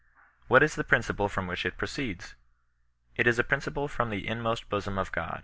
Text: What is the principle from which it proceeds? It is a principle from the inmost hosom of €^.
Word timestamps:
What 0.47 0.63
is 0.63 0.73
the 0.73 0.83
principle 0.83 1.29
from 1.29 1.45
which 1.45 1.63
it 1.63 1.77
proceeds? 1.77 2.33
It 3.17 3.27
is 3.27 3.37
a 3.37 3.43
principle 3.43 3.87
from 3.87 4.09
the 4.09 4.27
inmost 4.27 4.65
hosom 4.71 4.97
of 4.97 5.11
€^. 5.11 5.39